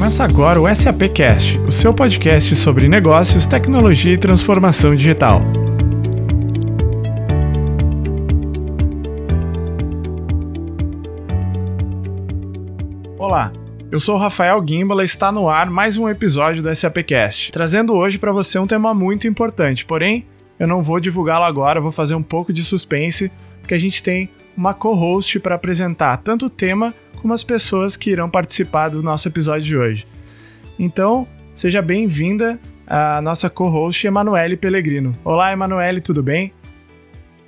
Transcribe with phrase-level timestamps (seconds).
[0.00, 5.42] Começa agora o SAPcast, o seu podcast sobre negócios, tecnologia e transformação digital.
[13.18, 13.52] Olá,
[13.92, 18.18] eu sou Rafael Gimbala e está no ar mais um episódio do SAPcast, trazendo hoje
[18.18, 20.24] para você um tema muito importante, porém
[20.58, 23.30] eu não vou divulgá-lo agora, vou fazer um pouco de suspense,
[23.60, 28.10] porque a gente tem uma co-host para apresentar tanto o tema como as pessoas que
[28.10, 30.06] irão participar do nosso episódio de hoje.
[30.78, 35.16] Então, seja bem-vinda a nossa co-host Emanuele Pellegrino.
[35.22, 36.52] Olá, Emanuele, tudo bem?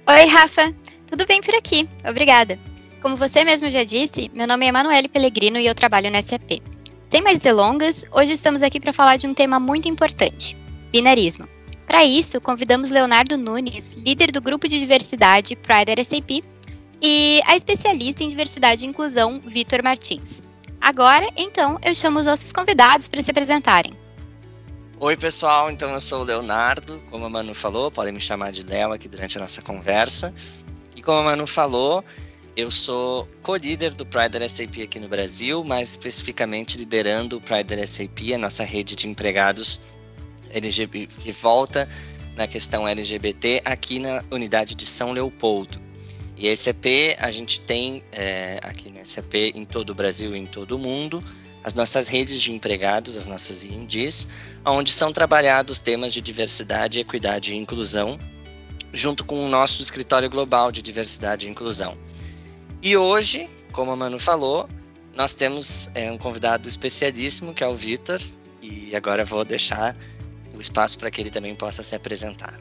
[0.06, 0.72] Oi, Rafa.
[1.06, 1.88] Tudo bem por aqui.
[2.08, 2.58] Obrigada.
[3.00, 6.60] Como você mesmo já disse, meu nome é Emanuele Pellegrino e eu trabalho na SAP.
[7.08, 10.56] Sem mais delongas, hoje estamos aqui para falar de um tema muito importante:
[10.92, 11.48] binarismo.
[11.86, 16.44] Para isso, convidamos Leonardo Nunes, líder do grupo de diversidade Pride SAP,
[17.02, 20.40] e a especialista em diversidade e inclusão, Vitor Martins.
[20.80, 23.92] Agora, então, eu chamo os nossos convidados para se apresentarem.
[25.00, 25.68] Oi, pessoal.
[25.68, 27.02] Então, eu sou o Leonardo.
[27.10, 30.32] Como a Manu falou, podem me chamar de Léo aqui durante a nossa conversa.
[30.94, 32.04] E como a Manu falou,
[32.56, 38.32] eu sou co-líder do Pride SAP aqui no Brasil, mais especificamente liderando o Pride SAP,
[38.34, 39.80] a nossa rede de empregados
[40.50, 41.88] LGBT, que volta
[42.36, 45.91] na questão LGBT aqui na unidade de São Leopoldo.
[46.42, 46.86] E a SAP,
[47.18, 50.78] a gente tem é, aqui na SAP em todo o Brasil e em todo o
[50.78, 51.22] mundo
[51.62, 54.26] as nossas redes de empregados, as nossas INDs,
[54.66, 58.18] onde são trabalhados temas de diversidade, equidade e inclusão,
[58.92, 61.96] junto com o nosso escritório global de diversidade e inclusão.
[62.82, 64.68] E hoje, como a Manu falou,
[65.14, 68.20] nós temos é, um convidado especialíssimo que é o Vitor,
[68.60, 69.96] e agora vou deixar
[70.52, 72.58] o espaço para que ele também possa se apresentar.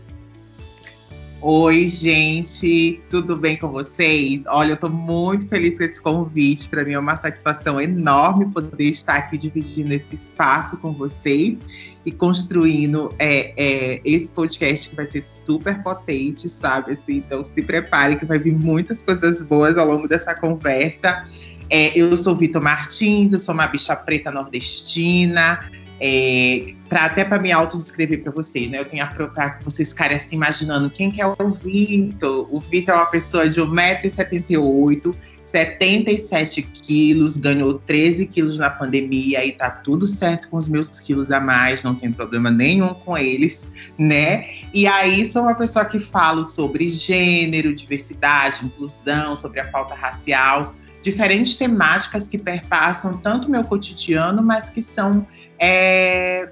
[1.43, 4.43] Oi, gente, tudo bem com vocês?
[4.45, 6.69] Olha, eu tô muito feliz com esse convite.
[6.69, 11.57] Para mim é uma satisfação enorme poder estar aqui dividindo esse espaço com vocês
[12.05, 16.91] e construindo é, é, esse podcast que vai ser super potente, sabe?
[16.91, 21.25] Assim, então se prepare que vai vir muitas coisas boas ao longo dessa conversa.
[21.71, 25.59] É, eu sou Vitor Martins, eu sou uma bicha preta nordestina.
[26.03, 28.79] É, até para me autodescrever para vocês, né?
[28.79, 32.47] Eu tenho para que vocês ficarem assim imaginando quem que é o Vitor.
[32.49, 39.51] O Vitor é uma pessoa de 1,78m, 77 quilos, ganhou 13 quilos na pandemia e
[39.51, 43.67] tá tudo certo com os meus quilos a mais, não tem problema nenhum com eles,
[43.95, 44.43] né?
[44.73, 50.73] E aí sou uma pessoa que falo sobre gênero, diversidade, inclusão, sobre a falta racial,
[51.03, 55.27] diferentes temáticas que perpassam tanto o meu cotidiano, mas que são
[55.61, 56.49] é,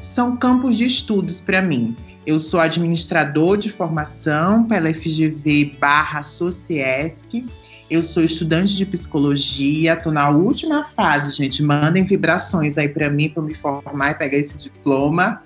[0.00, 1.96] são campos de estudos para mim.
[2.24, 7.44] Eu sou administrador de formação pela FGV barra Sociesc.
[7.90, 11.62] Eu sou estudante de psicologia, estou na última fase, gente.
[11.62, 15.40] Mandem vibrações aí para mim para me formar e pegar esse diploma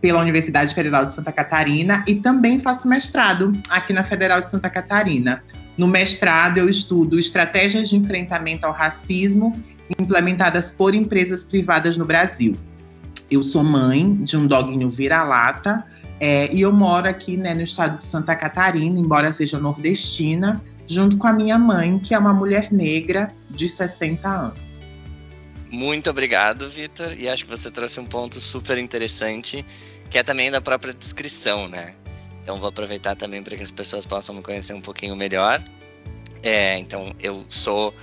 [0.00, 4.70] pela Universidade Federal de Santa Catarina e também faço mestrado aqui na Federal de Santa
[4.70, 5.42] Catarina.
[5.76, 9.62] No mestrado eu estudo estratégias de enfrentamento ao racismo
[9.98, 12.56] implementadas por empresas privadas no Brasil.
[13.30, 15.84] Eu sou mãe de um doguinho vira-lata
[16.18, 21.16] é, e eu moro aqui né, no estado de Santa Catarina, embora seja nordestina, junto
[21.16, 24.80] com a minha mãe, que é uma mulher negra de 60 anos.
[25.70, 27.18] Muito obrigado, Vitor.
[27.18, 29.64] E acho que você trouxe um ponto super interessante,
[30.10, 31.94] que é também da própria descrição, né?
[32.42, 35.62] Então vou aproveitar também para que as pessoas possam me conhecer um pouquinho melhor.
[36.42, 37.94] É, então eu sou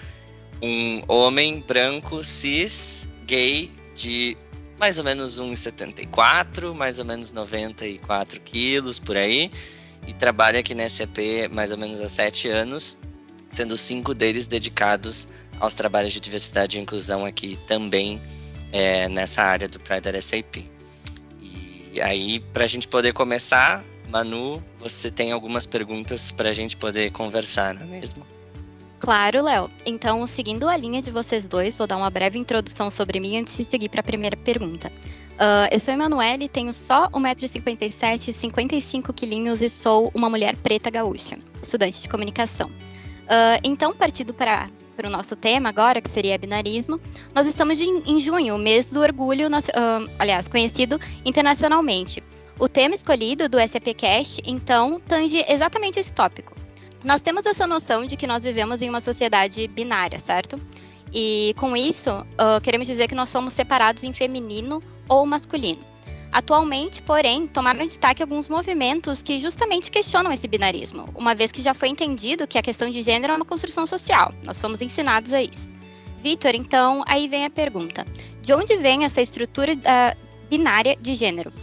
[0.61, 4.37] um homem branco, cis, gay, de
[4.79, 9.51] mais ou menos 1,74, mais ou menos 94 quilos por aí,
[10.05, 12.97] e trabalho aqui na SAP mais ou menos há sete anos,
[13.49, 15.27] sendo cinco deles dedicados
[15.59, 18.21] aos trabalhos de diversidade e inclusão aqui também
[18.71, 20.65] é, nessa área do Pride SAP.
[21.41, 26.77] E aí, para a gente poder começar, Manu, você tem algumas perguntas para a gente
[26.77, 28.36] poder conversar, não é mesmo?
[28.99, 29.69] Claro, Léo.
[29.85, 33.55] Então, seguindo a linha de vocês dois, vou dar uma breve introdução sobre mim antes
[33.55, 34.91] de seguir para a primeira pergunta.
[35.37, 41.37] Uh, eu sou Emanuele, tenho só 1,57m, 55 quilinhos e sou uma mulher preta gaúcha,
[41.61, 42.69] estudante de comunicação.
[42.69, 46.99] Uh, então, partindo para para o nosso tema agora, que seria binarismo,
[47.35, 52.23] nós estamos em junho, mês do orgulho, uh, aliás, conhecido internacionalmente.
[52.57, 56.56] O tema escolhido do SAPcast, então, tange exatamente esse tópico.
[57.03, 60.59] Nós temos essa noção de que nós vivemos em uma sociedade binária, certo?
[61.13, 65.83] E com isso, uh, queremos dizer que nós somos separados em feminino ou masculino.
[66.31, 71.73] Atualmente, porém, tomaram destaque alguns movimentos que justamente questionam esse binarismo, uma vez que já
[71.73, 74.33] foi entendido que a questão de gênero é uma construção social.
[74.43, 75.73] Nós fomos ensinados a isso.
[76.21, 78.05] Vitor, então, aí vem a pergunta:
[78.41, 81.53] de onde vem essa estrutura uh, binária de gênero?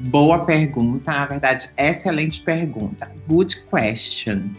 [0.00, 3.10] Boa pergunta, na verdade, excelente pergunta.
[3.26, 4.50] Good question.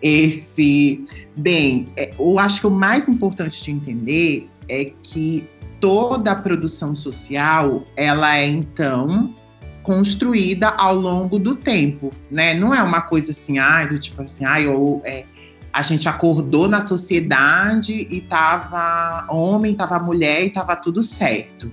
[0.00, 1.04] Esse,
[1.36, 5.46] bem, é, eu acho que o mais importante de entender é que
[5.78, 9.34] toda a produção social, ela é então
[9.82, 12.54] construída ao longo do tempo, né?
[12.54, 15.24] Não é uma coisa assim, ah, do tipo assim, ah, ou é,
[15.72, 21.70] a gente acordou na sociedade e tava homem, tava mulher e tava tudo certo.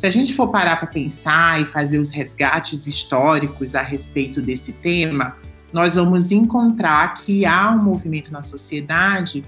[0.00, 4.72] Se a gente for parar para pensar e fazer os resgates históricos a respeito desse
[4.72, 5.36] tema,
[5.74, 9.44] nós vamos encontrar que há um movimento na sociedade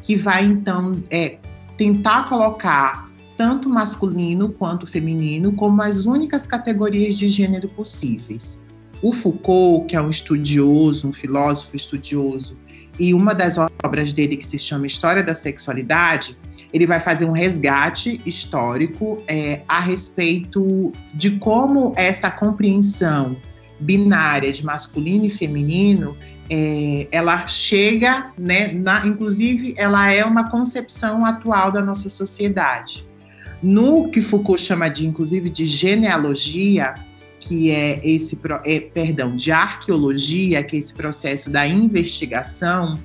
[0.00, 1.36] que vai então é,
[1.76, 8.58] tentar colocar tanto masculino quanto feminino como as únicas categorias de gênero possíveis.
[9.02, 12.56] O Foucault, que é um estudioso, um filósofo estudioso,
[12.98, 16.36] e uma das obras dele que se chama História da Sexualidade,
[16.72, 23.36] ele vai fazer um resgate histórico é, a respeito de como essa compreensão
[23.80, 26.16] binária de masculino e feminino
[26.50, 33.08] é, ela chega, né, na, inclusive ela é uma concepção atual da nossa sociedade.
[33.62, 36.94] No que Foucault chama de, inclusive, de genealogia,
[37.40, 42.98] que é esse, é, perdão, de arqueologia, que é esse processo da investigação,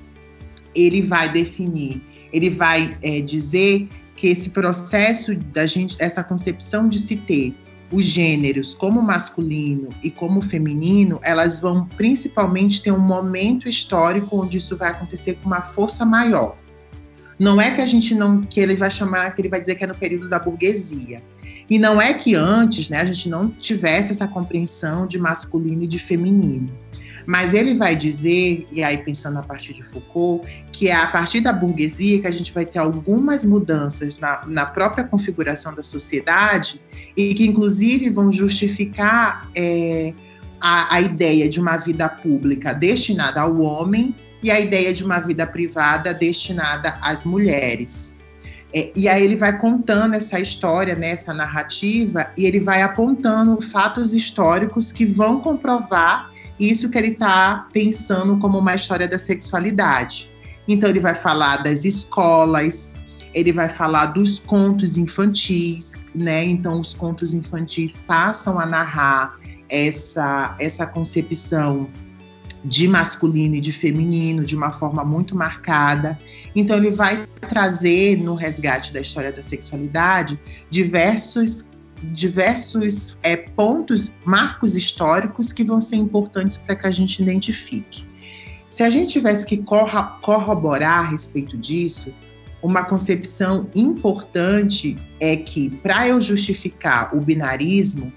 [0.76, 2.02] ele vai definir,
[2.34, 7.56] ele vai é, dizer que esse processo da gente, essa concepção de se ter
[7.92, 14.58] os gêneros como masculino e como feminino, elas vão principalmente ter um momento histórico onde
[14.58, 16.58] isso vai acontecer com uma força maior.
[17.38, 19.84] Não é que a gente não, que ele vai chamar, que ele vai dizer que
[19.84, 21.22] é no período da burguesia.
[21.70, 25.88] E não é que antes, né, a gente não tivesse essa compreensão de masculino e
[25.88, 26.72] de feminino.
[27.26, 31.42] Mas ele vai dizer, e aí pensando a partir de Foucault, que é a partir
[31.42, 36.80] da burguesia que a gente vai ter algumas mudanças na, na própria configuração da sociedade
[37.18, 40.14] e que, inclusive, vão justificar é,
[40.62, 45.20] a, a ideia de uma vida pública destinada ao homem e a ideia de uma
[45.20, 48.14] vida privada destinada às mulheres.
[48.75, 53.62] É, e aí ele vai contando essa história, né, essa narrativa, e ele vai apontando
[53.62, 56.30] fatos históricos que vão comprovar
[56.60, 60.30] isso que ele está pensando como uma história da sexualidade.
[60.68, 62.95] Então ele vai falar das escolas,
[63.33, 66.44] ele vai falar dos contos infantis, né?
[66.44, 69.38] Então os contos infantis passam a narrar
[69.69, 71.89] essa essa concepção
[72.66, 76.20] de masculino e de feminino de uma forma muito marcada.
[76.56, 80.40] Então, ele vai trazer no resgate da história da sexualidade
[80.70, 81.66] diversos,
[82.12, 88.06] diversos é, pontos, marcos históricos que vão ser importantes para que a gente identifique.
[88.68, 89.64] Se a gente tivesse que
[90.22, 92.14] corroborar a respeito disso,
[92.62, 98.12] uma concepção importante é que, para eu justificar o binarismo,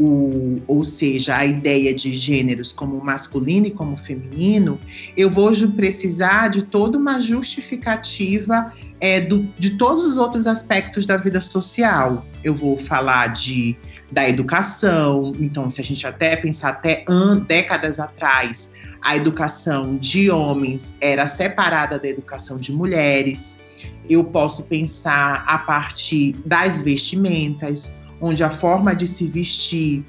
[0.00, 4.80] o, ou seja, a ideia de gêneros como masculino e como feminino,
[5.14, 11.18] eu vou precisar de toda uma justificativa é, do, de todos os outros aspectos da
[11.18, 12.24] vida social.
[12.42, 13.76] Eu vou falar de
[14.10, 17.04] da educação, então, se a gente até pensar até
[17.46, 23.60] décadas atrás, a educação de homens era separada da educação de mulheres.
[24.08, 30.04] Eu posso pensar a partir das vestimentas, onde a forma de se vestir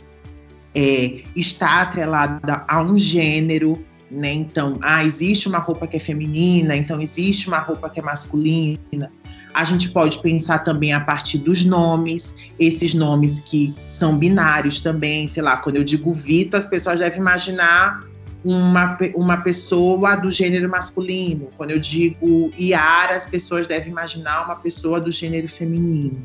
[0.75, 4.31] é, está atrelada a um gênero, né?
[4.31, 9.11] Então, ah, existe uma roupa que é feminina, então existe uma roupa que é masculina.
[9.53, 15.27] A gente pode pensar também a partir dos nomes, esses nomes que são binários também,
[15.27, 18.01] sei lá, quando eu digo Vitor, as pessoas devem imaginar
[18.43, 21.49] uma, uma pessoa do gênero masculino.
[21.57, 26.23] Quando eu digo Iara, as pessoas devem imaginar uma pessoa do gênero feminino.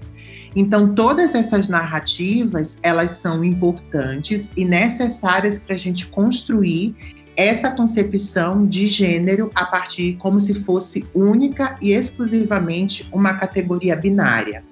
[0.56, 6.96] Então, todas essas narrativas, elas são importantes e necessárias para a gente construir
[7.36, 14.64] essa concepção de gênero a partir como se fosse única e exclusivamente uma categoria binária.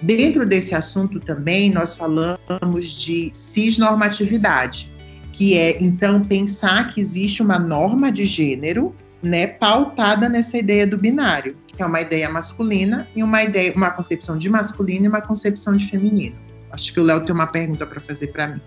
[0.00, 4.88] Dentro desse assunto também nós falamos de cisnormatividade,
[5.32, 10.96] que é então pensar que existe uma norma de gênero, né, pautada nessa ideia do
[10.96, 15.20] binário que é uma ideia masculina e uma ideia, uma concepção de masculino e uma
[15.20, 16.36] concepção de feminino.
[16.70, 18.60] Acho que o Léo tem uma pergunta para fazer para mim.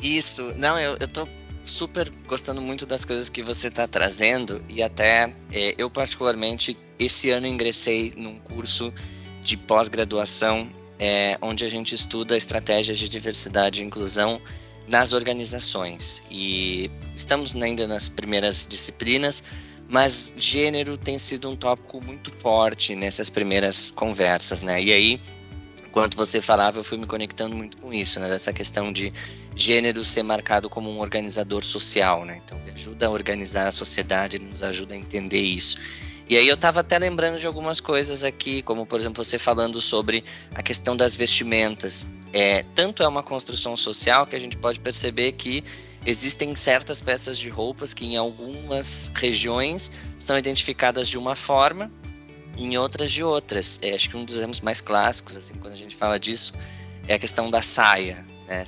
[0.00, 1.28] Isso, não, eu, tô
[1.62, 7.30] super gostando muito das coisas que você está trazendo e até é, eu particularmente esse
[7.30, 8.92] ano ingressei num curso
[9.42, 10.68] de pós-graduação
[10.98, 14.40] é, onde a gente estuda estratégias de diversidade e inclusão
[14.88, 19.42] nas organizações e estamos ainda nas primeiras disciplinas,
[19.88, 24.82] mas gênero tem sido um tópico muito forte nessas primeiras conversas, né?
[24.82, 25.20] E aí,
[25.86, 28.28] enquanto você falava, eu fui me conectando muito com isso, né?
[28.28, 29.12] Dessa questão de
[29.54, 32.40] gênero ser marcado como um organizador social, né?
[32.44, 35.76] Então, ele ajuda a organizar a sociedade, ele nos ajuda a entender isso.
[36.28, 39.80] E aí eu estava até lembrando de algumas coisas aqui, como por exemplo você falando
[39.82, 40.24] sobre
[40.54, 42.06] a questão das vestimentas.
[42.32, 45.62] É, tanto é uma construção social que a gente pode perceber que
[46.04, 51.90] existem certas peças de roupas que em algumas regiões são identificadas de uma forma,
[52.56, 53.80] em outras de outras.
[53.82, 56.52] É, acho que um dos exemplos mais clássicos, assim, quando a gente fala disso,
[57.06, 58.26] é a questão da saia.
[58.46, 58.64] Né?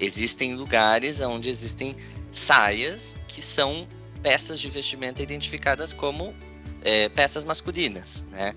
[0.00, 1.96] Existem lugares onde existem
[2.32, 3.86] saias que são
[4.22, 6.34] peças de vestimenta identificadas como
[6.82, 8.54] é, peças masculinas, né?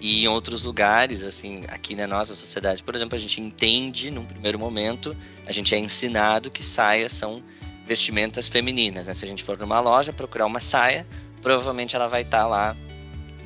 [0.00, 4.24] E em outros lugares, assim, aqui na nossa sociedade, por exemplo, a gente entende num
[4.24, 5.14] primeiro momento,
[5.46, 7.42] a gente é ensinado que saias são
[7.84, 9.14] vestimentas femininas, né?
[9.14, 11.06] Se a gente for numa loja procurar uma saia,
[11.42, 12.76] provavelmente ela vai estar tá lá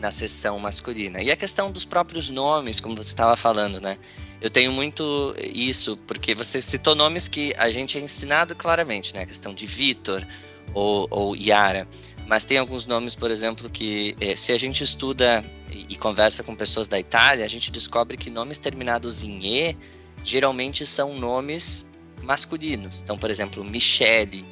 [0.00, 1.23] na seção masculina.
[1.23, 3.96] E a questão dos próprios nomes, como você estava falando, né?
[4.40, 9.23] Eu tenho muito isso, porque você citou nomes que a gente é ensinado claramente, né?
[9.23, 10.26] A questão de Vitor
[10.75, 11.88] ou, ou Yara.
[12.26, 16.42] Mas tem alguns nomes, por exemplo, que eh, se a gente estuda e, e, conversa
[16.42, 19.76] com pessoas da Itália, a gente descobre que nomes terminados em E
[20.24, 21.90] geralmente são nomes
[22.22, 23.02] masculinos.
[23.02, 24.44] Então, por exemplo, Michele,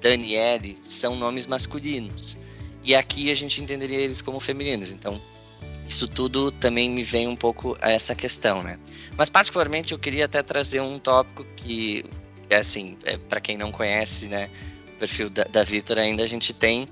[0.00, 2.36] Daniele são nomes masculinos.
[2.84, 4.92] E aqui a gente entenderia eles como femininos.
[4.92, 5.20] Então,
[5.88, 8.78] isso tudo também me vem um pouco a essa questão, né?
[9.16, 12.04] Mas particularmente eu queria até trazer um tópico que,
[12.50, 14.50] é assim, é, para quem não conhece, né,
[14.94, 16.88] o perfil da, da Vitor ainda a gente tem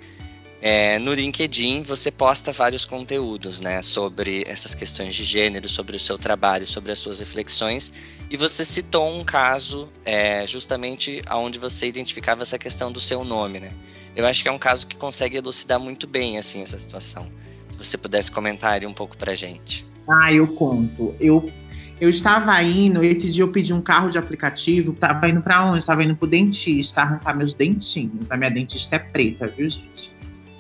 [0.67, 6.01] é, no LinkedIn você posta vários conteúdos, né, sobre essas questões de gênero, sobre o
[6.01, 7.93] seu trabalho, sobre as suas reflexões.
[8.31, 13.61] E você citou um caso é, justamente onde você identificava essa questão do seu nome,
[13.61, 13.75] né?
[14.17, 17.31] Eu acho que é um caso que consegue elucidar muito bem assim essa situação.
[17.69, 19.85] Se você pudesse comentar um pouco pra gente.
[20.09, 21.15] Ah, eu conto.
[21.21, 21.53] Eu
[22.01, 25.79] eu estava indo, esse dia eu pedi um carro de aplicativo, estava indo para onde?
[25.79, 28.31] Estava indo pro dentista, arrancar meus dentinhos.
[28.31, 30.15] A minha dentista é preta, viu, gente?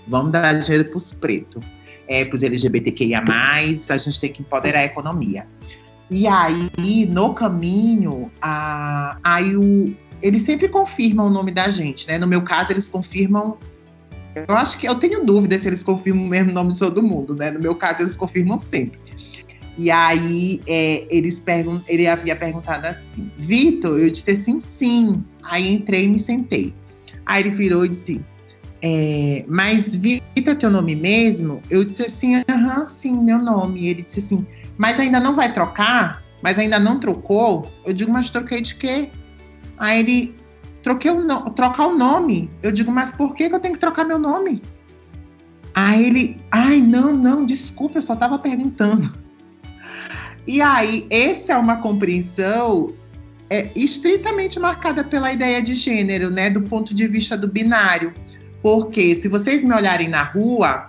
[0.06, 1.64] Vamos dar dinheiro para os pretos,
[2.08, 5.46] é, para os LGBTQIA, a gente tem que empoderar a economia.
[6.10, 12.18] E aí, no caminho, a, aí o, eles sempre confirmam o nome da gente, né?
[12.18, 13.56] No meu caso, eles confirmam.
[14.34, 17.34] Eu acho que eu tenho dúvida se eles confirmam o mesmo nome de todo mundo,
[17.34, 17.50] né?
[17.50, 18.98] No meu caso, eles confirmam sempre.
[19.76, 25.24] E aí é, eles pergun ele havia perguntado assim, Vitor, eu disse assim, sim.
[25.42, 26.72] Aí entrei e me sentei.
[27.26, 28.20] Aí ele virou e disse,
[28.86, 31.62] é, mas Vitor, teu nome mesmo?
[31.70, 33.88] Eu disse assim, aham, sim, meu nome.
[33.88, 36.22] Ele disse assim, mas ainda não vai trocar?
[36.42, 37.72] Mas ainda não trocou?
[37.86, 39.10] Eu digo, mas troquei de quê?
[39.78, 40.34] Aí ele,
[40.82, 42.50] troquei o no, trocar o nome.
[42.62, 44.62] Eu digo, mas por que, que eu tenho que trocar meu nome?
[45.74, 49.14] Aí ele, ai, não, não, desculpa, eu só estava perguntando.
[50.46, 52.92] E aí, essa é uma compreensão
[53.48, 58.12] é, estritamente marcada pela ideia de gênero, né, do ponto de vista do binário.
[58.64, 60.88] Porque se vocês me olharem na rua,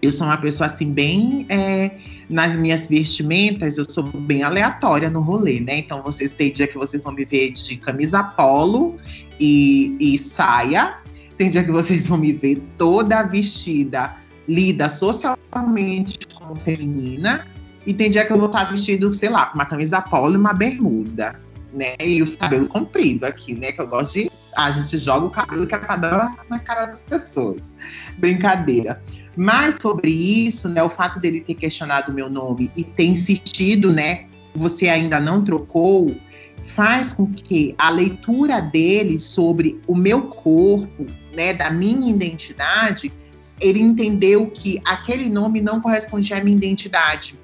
[0.00, 1.44] eu sou uma pessoa assim, bem.
[1.50, 1.98] É,
[2.30, 5.80] nas minhas vestimentas, eu sou bem aleatória no rolê, né?
[5.80, 8.96] Então, vocês têm dia que vocês vão me ver de camisa polo
[9.38, 10.96] e, e saia.
[11.36, 14.16] Tem dia que vocês vão me ver toda vestida,
[14.48, 17.46] lida socialmente como feminina.
[17.86, 20.38] E tem dia que eu vou estar vestido, sei lá, com uma camisa polo e
[20.38, 21.43] uma bermuda
[21.74, 21.96] né?
[22.00, 23.72] E os cabelos compridos aqui, né?
[23.72, 24.30] Que eu gosto de.
[24.56, 27.74] a gente joga o cabelo que é pra dar na cara das pessoas.
[28.18, 29.02] Brincadeira.
[29.36, 30.82] Mas sobre isso, né?
[30.82, 34.26] O fato dele ter questionado o meu nome e ter insistido, né?
[34.54, 36.14] Você ainda não trocou,
[36.62, 41.52] faz com que a leitura dele sobre o meu corpo, né?
[41.52, 43.12] Da minha identidade,
[43.60, 47.38] ele entendeu que aquele nome não correspondia à minha identidade.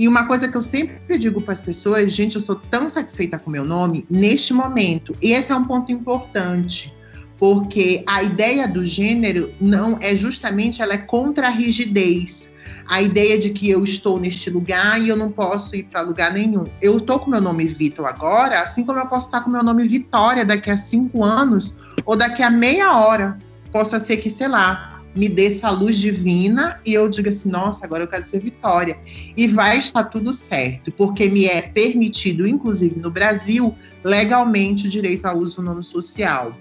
[0.00, 3.38] E uma coisa que eu sempre digo para as pessoas, gente, eu sou tão satisfeita
[3.38, 5.14] com meu nome neste momento.
[5.20, 6.90] E esse é um ponto importante,
[7.38, 12.50] porque a ideia do gênero não é justamente ela é contra a rigidez.
[12.88, 16.32] A ideia de que eu estou neste lugar e eu não posso ir para lugar
[16.32, 16.66] nenhum.
[16.80, 19.86] Eu estou com meu nome Vitor agora, assim como eu posso estar com meu nome
[19.86, 21.76] Vitória daqui a cinco anos
[22.06, 23.38] ou daqui a meia hora.
[23.70, 27.84] Possa ser que, sei lá, me dê essa luz divina e eu diga assim: nossa,
[27.84, 28.96] agora eu quero ser Vitória.
[29.36, 33.74] E vai estar tudo certo, porque me é permitido, inclusive no Brasil,
[34.04, 36.56] legalmente o direito ao uso do nome social.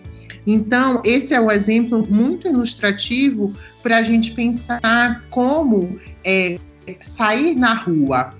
[0.45, 3.53] Então, esse é um exemplo muito ilustrativo
[3.83, 6.57] para a gente pensar como é,
[6.99, 8.33] sair na rua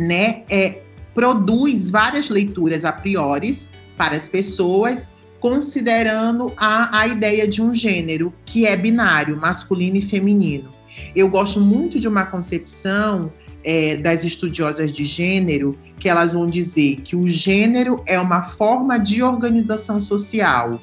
[0.00, 0.80] né, é,
[1.14, 3.54] produz várias leituras a priori
[3.96, 5.09] para as pessoas
[5.40, 10.72] considerando a, a ideia de um gênero que é binário, masculino e feminino.
[11.16, 13.32] Eu gosto muito de uma concepção
[13.64, 18.98] é, das estudiosas de gênero que elas vão dizer que o gênero é uma forma
[18.98, 20.80] de organização social.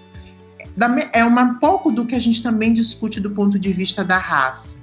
[1.11, 4.77] É um pouco do que a gente também discute do ponto de vista da raça.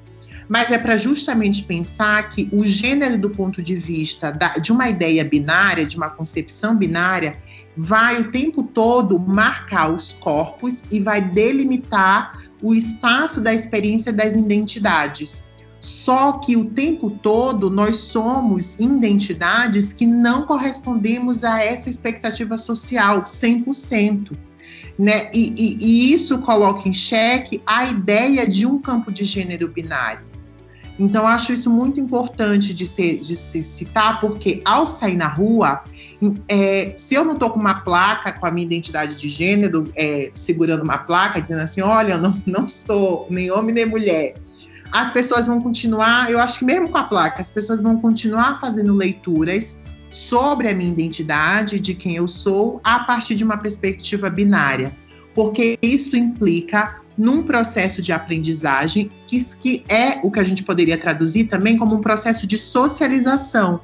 [0.49, 4.89] Mas é para justamente pensar que o gênero, do ponto de vista da, de uma
[4.89, 7.39] ideia binária, de uma concepção binária,
[7.77, 14.35] vai o tempo todo marcar os corpos e vai delimitar o espaço da experiência das
[14.35, 15.45] identidades.
[15.81, 23.23] Só que o tempo todo nós somos identidades que não correspondemos a essa expectativa social
[23.23, 24.35] 100%.
[24.99, 25.31] Né?
[25.35, 30.34] E, e, e isso coloca em xeque a ideia de um campo de gênero binário.
[30.99, 35.83] Então, acho isso muito importante de, ser, de se citar, porque ao sair na rua,
[36.49, 40.31] é, se eu não estou com uma placa com a minha identidade de gênero, é,
[40.33, 44.35] segurando uma placa, dizendo assim: olha, eu não, não sou nem homem nem mulher,
[44.93, 48.61] as pessoas vão continuar, eu acho que mesmo com a placa, as pessoas vão continuar
[48.61, 54.31] fazendo leituras sobre a minha identidade, de quem eu sou, a partir de uma perspectiva
[54.31, 54.97] binária,
[55.35, 60.99] porque isso implica num processo de aprendizagem que, que é o que a gente poderia
[60.99, 63.81] traduzir também como um processo de socialização.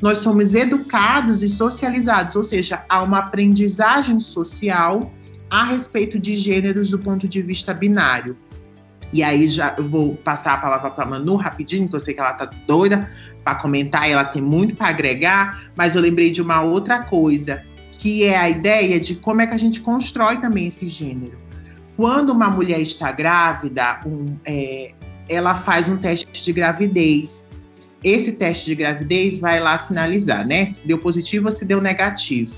[0.00, 5.12] Nós somos educados e socializados, ou seja, há uma aprendizagem social
[5.50, 8.36] a respeito de gêneros do ponto de vista binário.
[9.12, 12.20] E aí já vou passar a palavra para a Manu rapidinho, que eu sei que
[12.20, 13.10] ela está doida
[13.42, 18.24] para comentar ela tem muito para agregar, mas eu lembrei de uma outra coisa, que
[18.24, 21.47] é a ideia de como é que a gente constrói também esse gênero.
[21.98, 24.92] Quando uma mulher está grávida, um, é,
[25.28, 27.44] ela faz um teste de gravidez.
[28.04, 30.64] Esse teste de gravidez vai lá sinalizar, né?
[30.64, 32.56] Se deu positivo ou se deu negativo.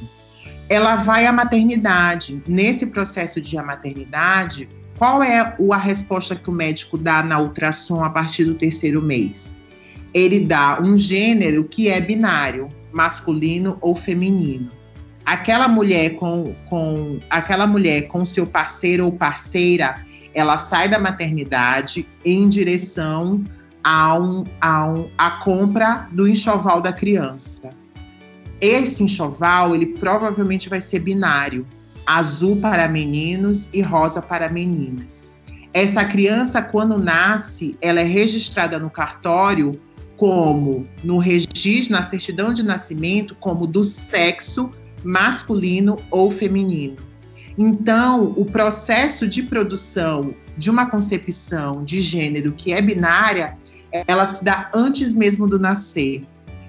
[0.68, 2.42] Ela vai à maternidade.
[2.46, 4.68] Nesse processo de maternidade,
[4.98, 9.56] qual é a resposta que o médico dá na ultrassom a partir do terceiro mês?
[10.12, 14.79] Ele dá um gênero que é binário, masculino ou feminino
[15.30, 22.04] aquela mulher com, com aquela mulher com seu parceiro ou parceira, ela sai da maternidade
[22.24, 23.44] em direção
[23.82, 27.70] a, um, a, um, a compra do enxoval da criança.
[28.60, 31.64] Esse enxoval, ele provavelmente vai ser binário,
[32.04, 35.30] azul para meninos e rosa para meninas.
[35.72, 39.80] Essa criança, quando nasce, ela é registrada no cartório
[40.16, 44.72] como no registro, na certidão de nascimento, como do sexo
[45.04, 46.96] masculino ou feminino.
[47.56, 53.56] Então, o processo de produção de uma concepção de gênero que é binária,
[54.06, 56.24] ela se dá antes mesmo do nascer.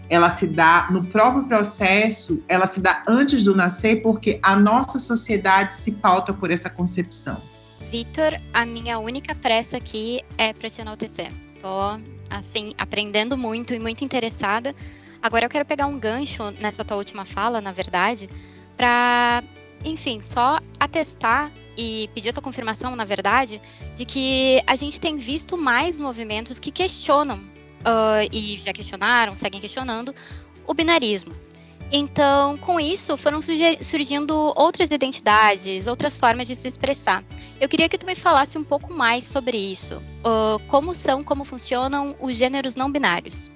[0.10, 5.00] Ela se dá no próprio processo, ela se dá antes do nascer, porque a nossa
[5.00, 7.42] sociedade se pauta por essa concepção.
[7.90, 11.32] Vitor, a minha única pressa aqui é para te enaltecer.
[11.62, 14.76] Tô, assim, aprendendo muito e muito interessada
[15.22, 18.28] Agora eu quero pegar um gancho nessa tua última fala, na verdade,
[18.76, 19.44] para,
[19.86, 23.62] enfim, só atestar e pedir a tua confirmação, na verdade,
[23.96, 29.62] de que a gente tem visto mais movimentos que questionam uh, e já questionaram, seguem
[29.62, 30.14] questionando
[30.66, 31.34] o binarismo.
[31.92, 37.22] Então, com isso, foram surgindo outras identidades, outras formas de se expressar.
[37.60, 40.02] Eu queria que tu me falasse um pouco mais sobre isso.
[40.26, 43.52] Uh, como são, como funcionam os gêneros não binários?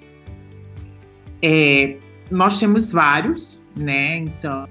[1.48, 1.98] É,
[2.32, 4.18] nós temos vários, né?
[4.18, 4.68] Então,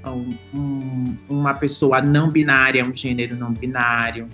[0.53, 4.29] um, uma pessoa não binária, um gênero não binário,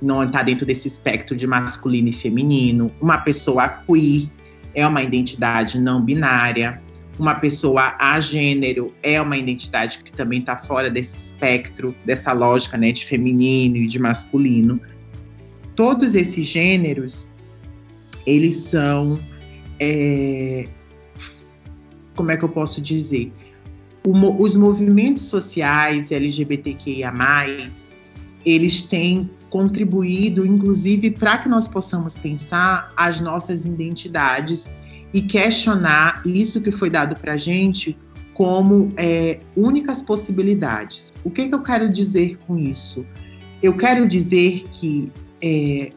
[0.00, 2.92] não está dentro desse espectro de masculino e feminino.
[3.00, 4.30] Uma pessoa queer
[4.76, 6.80] é uma identidade não binária.
[7.18, 12.92] Uma pessoa agênero é uma identidade que também está fora desse espectro, dessa lógica né,
[12.92, 14.80] de feminino e de masculino.
[15.74, 17.28] Todos esses gêneros,
[18.24, 19.18] eles são
[19.80, 20.68] é,
[22.16, 23.32] como é que eu posso dizer?
[24.06, 27.12] O, os movimentos sociais LGBTQIA,
[28.44, 34.74] eles têm contribuído, inclusive, para que nós possamos pensar as nossas identidades
[35.12, 37.96] e questionar isso que foi dado para a gente
[38.34, 41.12] como é, únicas possibilidades.
[41.22, 43.06] O que, que, eu quero dizer com isso?
[43.62, 45.92] Eu quero dizer que é,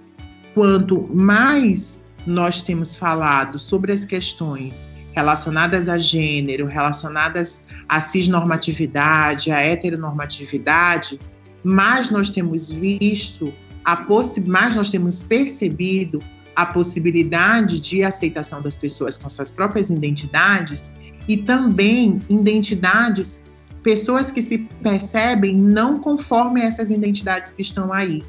[0.53, 9.61] quanto mais nós temos falado sobre as questões relacionadas a gênero, relacionadas à cisnormatividade, à
[9.61, 11.19] heteronormatividade,
[11.63, 14.05] mais nós temos visto, a
[14.45, 16.21] mais nós temos percebido
[16.55, 20.93] a possibilidade de aceitação das pessoas com suas próprias identidades
[21.27, 23.43] e também identidades
[23.83, 28.23] pessoas que se percebem não conforme essas identidades que estão aí.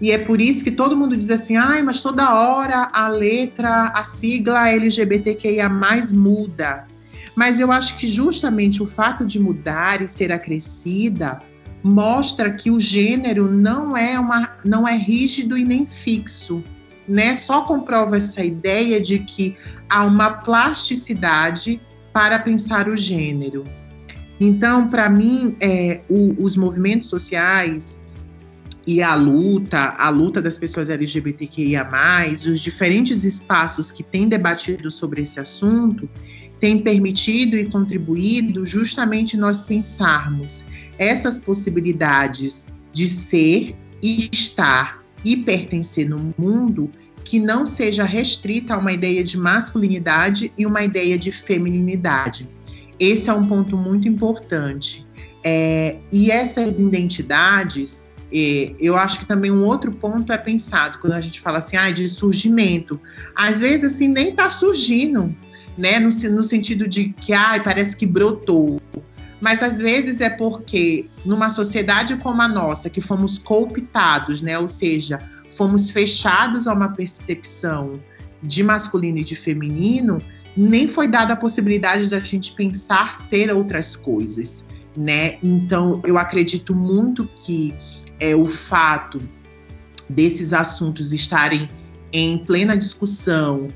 [0.00, 3.88] E é por isso que todo mundo diz assim: ai, mas toda hora a letra,
[3.88, 5.68] a sigla LGBTQIA
[6.12, 6.86] muda.
[7.34, 11.40] Mas eu acho que justamente o fato de mudar e ser acrescida
[11.82, 16.62] mostra que o gênero não é, uma, não é rígido e nem fixo.
[17.06, 17.34] Né?
[17.34, 19.56] Só comprova essa ideia de que
[19.88, 21.80] há uma plasticidade
[22.12, 23.64] para pensar o gênero.
[24.40, 28.00] Então, para mim, é, o, os movimentos sociais
[28.88, 31.86] e a luta, a luta das pessoas LGBTQIA,
[32.50, 36.08] os diferentes espaços que têm debatido sobre esse assunto,
[36.58, 40.64] têm permitido e contribuído justamente nós pensarmos
[40.96, 46.90] essas possibilidades de ser estar e pertencer no mundo
[47.22, 52.48] que não seja restrita a uma ideia de masculinidade e uma ideia de feminilidade.
[52.98, 55.06] Esse é um ponto muito importante.
[55.44, 61.14] É, e essas identidades, é, eu acho que também um outro ponto é pensado quando
[61.14, 63.00] a gente fala assim, ah, de surgimento.
[63.34, 65.34] Às vezes, assim, nem está surgindo,
[65.76, 65.98] né?
[65.98, 68.80] No, no, sentido de que, ah, parece que brotou.
[69.40, 74.58] Mas às vezes é porque numa sociedade como a nossa, que fomos cooptados, né?
[74.58, 75.20] Ou seja,
[75.56, 78.00] fomos fechados a uma percepção
[78.42, 80.20] de masculino e de feminino,
[80.56, 84.64] nem foi dada a possibilidade de a gente pensar ser outras coisas,
[84.96, 85.38] né?
[85.42, 87.74] Então, eu acredito muito que
[88.20, 89.20] é, o fato
[90.08, 91.68] desses assuntos estarem
[92.12, 93.68] em plena discussão,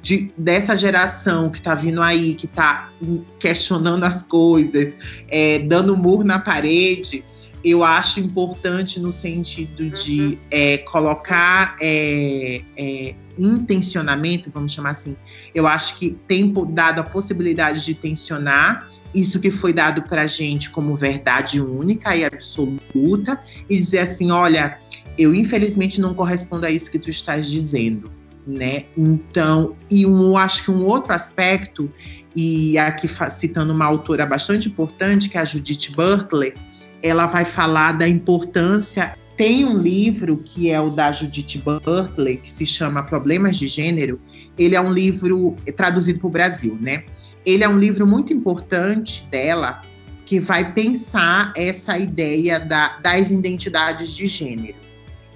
[0.00, 2.90] de, dessa geração que está vindo aí, que está
[3.38, 4.96] questionando as coisas,
[5.28, 7.24] é, dando murro na parede,
[7.64, 15.16] eu acho importante no sentido de é, colocar é, é, intencionamento, vamos chamar assim.
[15.54, 20.26] Eu acho que tem dado a possibilidade de tensionar isso que foi dado para a
[20.26, 24.78] gente como verdade única e absoluta e dizer assim, olha,
[25.18, 28.10] eu infelizmente não correspondo a isso que tu estás dizendo,
[28.46, 28.86] né?
[28.96, 31.90] Então, e um, acho que um outro aspecto
[32.34, 36.54] e aqui citando uma autora bastante importante que é a Judith Butler,
[37.02, 39.16] ela vai falar da importância.
[39.36, 44.20] Tem um livro que é o da Judith Butler, que se chama Problemas de Gênero.
[44.58, 47.04] Ele é um livro traduzido para o Brasil, né?
[47.44, 49.82] Ele é um livro muito importante dela,
[50.24, 54.76] que vai pensar essa ideia da, das identidades de gênero.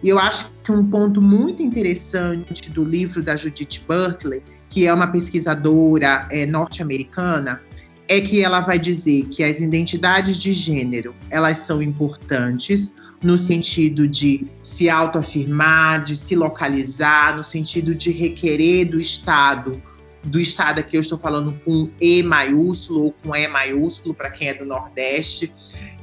[0.02, 4.92] E eu acho que um ponto muito interessante do livro da Judith Butler, que é
[4.92, 7.60] uma pesquisadora é, norte-americana,
[8.08, 12.92] é que ela vai dizer que as identidades de gênero elas são importantes
[13.26, 19.82] no sentido de se autoafirmar, de se localizar, no sentido de requerer do Estado,
[20.22, 24.48] do Estado aqui eu estou falando com E maiúsculo ou com E maiúsculo para quem
[24.48, 25.52] é do Nordeste,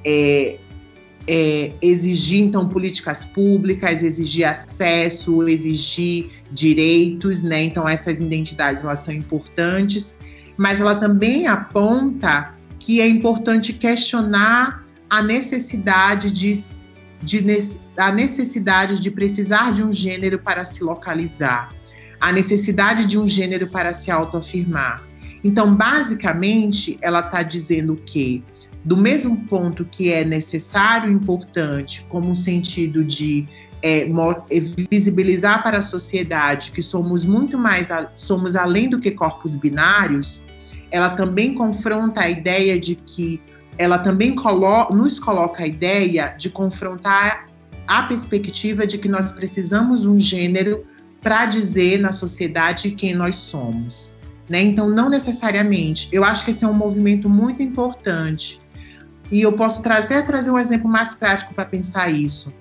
[0.04, 0.60] é,
[1.26, 7.64] é, exigir então políticas públicas, exigir acesso, exigir direitos, né?
[7.64, 10.18] Então essas identidades elas são importantes
[10.58, 16.54] mas ela também aponta que é importante questionar a necessidade de,
[17.24, 17.44] de
[17.98, 21.74] a necessidade de precisar de um gênero para se localizar,
[22.20, 25.04] a necessidade de um gênero para se autoafirmar.
[25.44, 28.44] Então, basicamente, ela está dizendo que,
[28.84, 33.48] do mesmo ponto que é necessário importante, como um sentido de
[33.82, 34.08] é,
[34.90, 40.46] visibilizar para a sociedade que somos muito mais, somos além do que corpos binários,
[40.90, 43.42] ela também confronta a ideia de que
[43.78, 47.48] ela também colo nos coloca a ideia de confrontar
[47.88, 50.86] a perspectiva de que nós precisamos um gênero
[51.22, 54.18] para dizer na sociedade quem nós somos.
[54.50, 54.62] Né?
[54.62, 56.10] Então, não necessariamente.
[56.12, 58.62] Eu acho que esse é um movimento muito importante.
[59.32, 62.54] E eu posso tra até trazer um exemplo mais prático para pensar isso.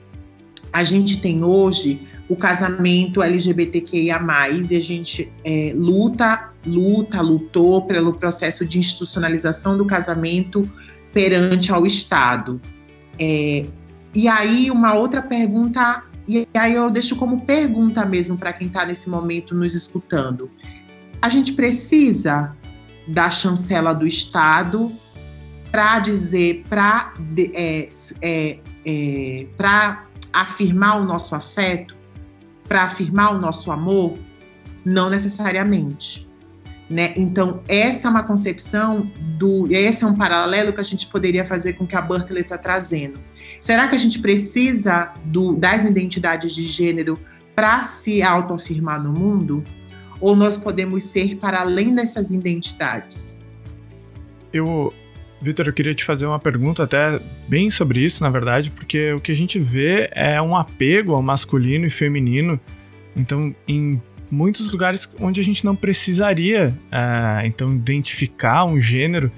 [0.73, 4.21] A gente tem hoje o casamento LGBTQIA,
[4.71, 10.71] e a gente é, luta, luta, lutou pelo processo de institucionalização do casamento
[11.13, 12.61] perante ao Estado.
[13.19, 13.67] É,
[14.15, 18.85] e aí, uma outra pergunta, e aí eu deixo como pergunta mesmo para quem está
[18.85, 20.51] nesse momento nos escutando.
[21.21, 22.57] A gente precisa
[23.07, 24.93] da chancela do Estado
[25.71, 27.15] para dizer, para
[27.55, 27.89] é,
[28.21, 29.47] é, é,
[30.33, 32.03] afirmar o nosso afeto?
[32.73, 34.19] para afirmar o nosso amor?
[34.83, 36.27] Não necessariamente.
[36.93, 37.15] Né?
[37.17, 39.67] Então, essa é uma concepção do.
[39.73, 42.59] Esse é um paralelo que a gente poderia fazer com o que a Berkeley está
[42.59, 43.19] trazendo.
[43.63, 47.19] Será que a gente precisa do, das identidades de gênero
[47.57, 49.65] para se autoafirmar no mundo?
[50.21, 53.41] Ou nós podemos ser para além dessas identidades?
[54.53, 54.93] Eu
[55.41, 59.21] Vitor, eu queria te fazer uma pergunta até bem sobre isso, na verdade, porque o
[59.21, 62.61] que a gente vê é um apego ao masculino e feminino.
[63.17, 64.01] Então, em
[64.33, 69.31] muitos lugares onde a gente não precisaria, é, então, identificar um gênero,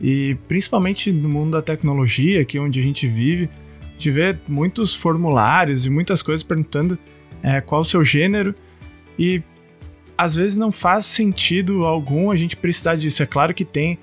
[0.00, 3.50] e principalmente no mundo da tecnologia, aqui onde a gente vive,
[3.94, 6.98] gente vê muitos formulários e muitas coisas perguntando
[7.42, 8.54] é, qual o seu gênero,
[9.18, 9.42] e
[10.16, 13.22] às vezes não faz sentido algum a gente precisar disso.
[13.22, 13.98] É claro que tem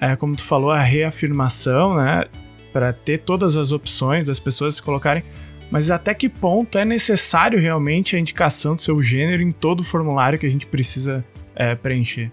[0.00, 2.26] é, como tu falou, a reafirmação, né?
[2.72, 5.24] Para ter todas as opções das pessoas se colocarem.
[5.70, 9.84] Mas até que ponto é necessário realmente a indicação do seu gênero em todo o
[9.84, 12.32] formulário que a gente precisa é, preencher?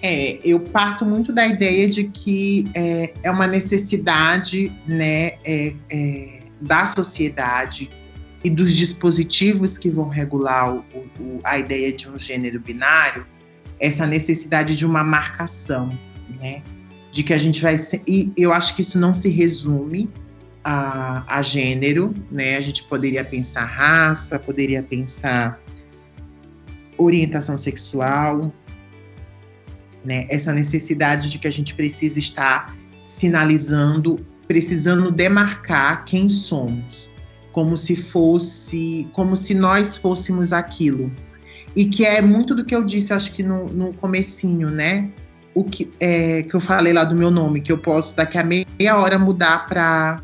[0.00, 6.40] É, eu parto muito da ideia de que é, é uma necessidade né, é, é,
[6.60, 7.90] da sociedade
[8.44, 10.84] e dos dispositivos que vão regular o,
[11.18, 13.26] o, a ideia de um gênero binário,
[13.80, 15.90] essa necessidade de uma marcação
[16.28, 16.62] né?
[17.10, 20.08] De que a gente vai ser, e eu acho que isso não se resume
[20.68, 22.58] a, a gênero, né?
[22.58, 25.58] A gente poderia pensar raça, poderia pensar
[26.98, 28.52] orientação sexual,
[30.04, 30.26] né?
[30.28, 32.76] Essa necessidade de que a gente precisa estar
[33.06, 37.08] sinalizando, precisando demarcar quem somos,
[37.50, 41.10] como se fosse, como se nós fôssemos aquilo.
[41.74, 45.10] E que é muito do que eu disse, acho que no, no comecinho, né?
[45.54, 48.44] o que, é, que eu falei lá do meu nome, que eu posso daqui a
[48.44, 50.22] meia hora mudar para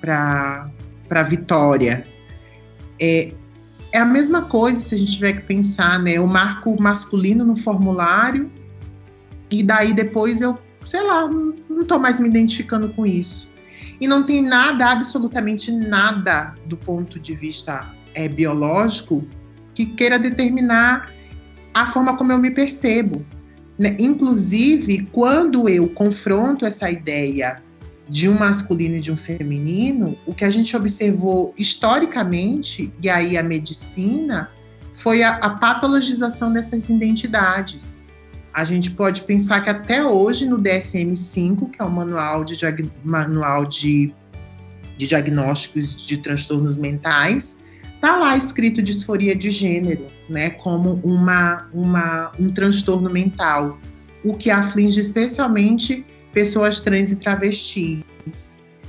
[0.00, 2.04] para Vitória.
[3.00, 3.32] É,
[3.92, 6.12] é a mesma coisa se a gente tiver que pensar, né?
[6.12, 8.50] Eu marco masculino no formulário
[9.50, 13.50] e daí depois eu, sei lá, não estou mais me identificando com isso.
[14.00, 19.24] E não tem nada, absolutamente nada, do ponto de vista é, biológico,
[19.74, 21.12] que queira determinar
[21.74, 23.24] a forma como eu me percebo.
[23.78, 23.96] Né?
[23.98, 27.62] Inclusive, quando eu confronto essa ideia
[28.10, 33.38] de um masculino e de um feminino, o que a gente observou historicamente, e aí
[33.38, 34.50] a medicina,
[34.94, 38.00] foi a, a patologização dessas identidades.
[38.52, 42.58] A gente pode pensar que até hoje no DSM-5, que é o manual de,
[43.04, 44.12] manual de,
[44.98, 47.56] de diagnósticos de transtornos mentais,
[48.00, 53.78] Está lá escrito disforia de gênero, né, como uma, uma, um transtorno mental,
[54.24, 58.04] o que aflige especialmente pessoas trans e travestis.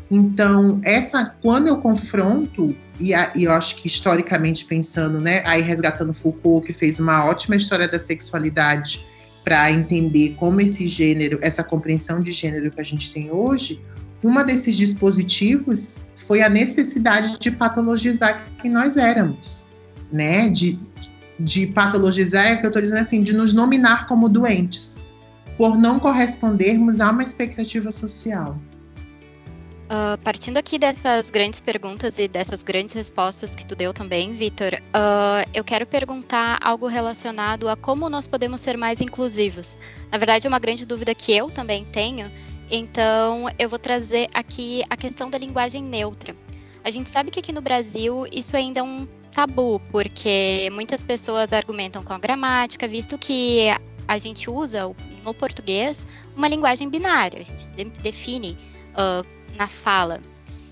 [0.09, 5.61] Então, essa, quando eu confronto, e, a, e, eu acho que historicamente pensando, né, aí
[5.61, 9.05] resgatando Foucault, que fez uma ótima história da sexualidade
[9.43, 13.81] para entender como esse gênero, essa compreensão de gênero que a gente tem hoje,
[14.21, 19.65] uma desses dispositivos foi a necessidade de patologizar quem nós éramos,
[20.11, 20.47] né?
[20.47, 20.77] De,
[21.39, 24.99] de patologizar, é que eu estou dizendo assim, de nos nominar como doentes,
[25.61, 28.57] por não correspondermos a uma expectativa social.
[29.85, 34.73] Uh, partindo aqui dessas grandes perguntas e dessas grandes respostas que tu deu também, Vitor,
[34.73, 39.77] uh, eu quero perguntar algo relacionado a como nós podemos ser mais inclusivos.
[40.11, 42.31] Na verdade, é uma grande dúvida que eu também tenho,
[42.71, 46.35] então, eu vou trazer aqui a questão da linguagem neutra.
[46.83, 51.53] A gente sabe que aqui no Brasil isso ainda é um tabu, porque muitas pessoas
[51.53, 53.67] argumentam com a gramática, visto que
[54.13, 54.93] a gente usa
[55.23, 58.57] no português uma linguagem binária, a gente define
[58.91, 60.19] uh, na fala.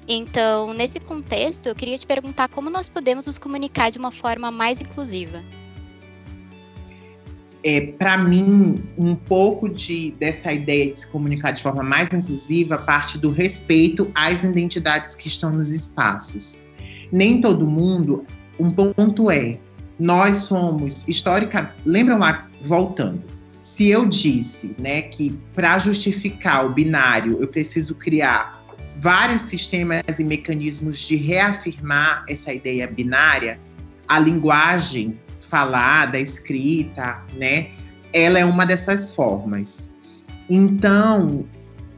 [0.08, 4.50] Então, nesse contexto, eu queria te perguntar como nós podemos nos comunicar de uma forma
[4.52, 5.44] mais inclusiva
[7.64, 12.78] é, para mim, um pouco de, dessa ideia de se comunicar de forma mais inclusiva
[12.78, 16.64] parte do respeito às identidades que estão nos espaços.
[17.12, 18.24] Nem todo mundo,
[18.60, 19.60] um ponto é,
[20.00, 23.22] nós somos histórica, lembram lá, voltando,
[23.80, 28.62] se eu disse, né, que para justificar o binário eu preciso criar
[28.98, 33.58] vários sistemas e mecanismos de reafirmar essa ideia binária,
[34.06, 37.70] a linguagem falada, escrita, né?
[38.12, 39.90] Ela é uma dessas formas.
[40.50, 41.46] Então,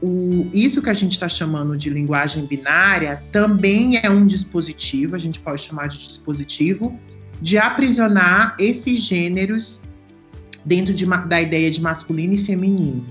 [0.00, 5.18] o, isso que a gente está chamando de linguagem binária também é um dispositivo, a
[5.18, 6.96] gente pode chamar de dispositivo,
[7.40, 9.82] de aprisionar esses gêneros
[10.64, 13.04] dentro de, da ideia de masculino e feminino.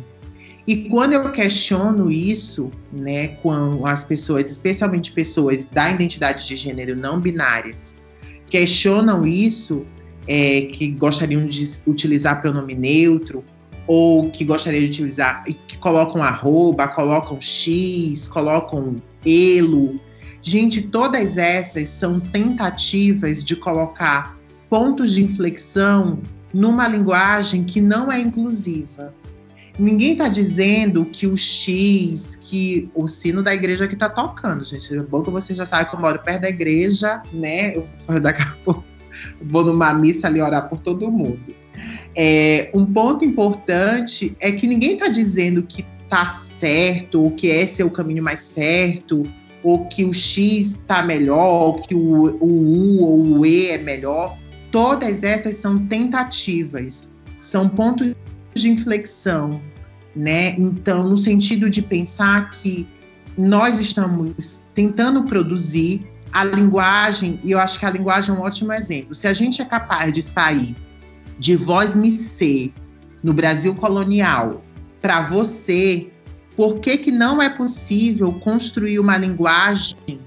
[0.67, 6.95] E quando eu questiono isso, né, com as pessoas, especialmente pessoas da identidade de gênero
[6.95, 7.95] não binárias,
[8.47, 9.85] questionam isso,
[10.27, 13.43] é, que gostariam de utilizar pronome neutro
[13.87, 19.99] ou que gostariam de utilizar, que colocam arroba, colocam x, colocam elo.
[20.43, 24.37] Gente, todas essas são tentativas de colocar
[24.69, 26.19] pontos de inflexão
[26.53, 29.13] numa linguagem que não é inclusiva.
[29.79, 34.95] ninguém está dizendo que o X, que o sino da igreja que está tocando, gente.
[34.95, 37.75] É bom que você já sabe que eu moro perto da igreja, né?
[37.75, 37.87] Eu
[38.21, 38.83] daqui a pouco
[39.41, 41.55] vou numa missa ali orar por todo mundo.
[42.15, 47.81] É, um ponto importante é que ninguém está dizendo que está certo, ou que esse
[47.81, 49.23] é o caminho mais certo,
[49.63, 53.77] ou que o X está melhor, ou que o, o U ou o E é
[53.77, 54.37] melhor.
[54.71, 58.15] Todas essas são tentativas, são pontos
[58.53, 59.61] de inflexão,
[60.15, 60.55] né?
[60.57, 62.87] Então, no sentido de pensar que
[63.37, 68.71] nós estamos tentando produzir a linguagem, e eu acho que a linguagem é um ótimo
[68.71, 69.13] exemplo.
[69.13, 70.75] Se a gente é capaz de sair
[71.37, 72.73] de voz me ser
[73.23, 74.63] no Brasil colonial
[75.01, 76.09] para você,
[76.55, 80.21] por que, que não é possível construir uma linguagem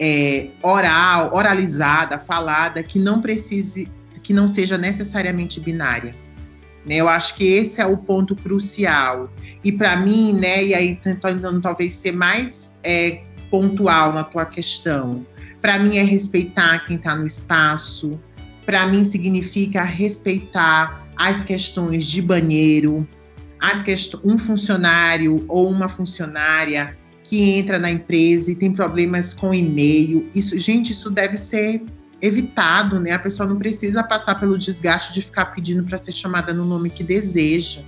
[0.00, 3.86] é, oral, oralizada, falada, que não precise,
[4.22, 6.16] que não seja necessariamente binária?
[6.86, 6.96] Né?
[6.96, 9.30] Eu acho que esse é o ponto crucial.
[9.62, 15.26] E para mim, né, e aí tentando talvez ser mais é, pontual na tua questão,
[15.60, 18.18] para mim é respeitar quem está no espaço,
[18.64, 23.06] para mim significa respeitar as questões de banheiro,
[23.60, 26.96] as quest um funcionário ou uma funcionária
[27.30, 30.28] que entra na empresa e tem problemas com e-mail.
[30.34, 31.80] Isso, gente, isso deve ser
[32.20, 33.12] evitado, né?
[33.12, 36.90] A pessoa não precisa passar pelo desgaste de ficar pedindo para ser chamada no nome
[36.90, 37.84] que deseja,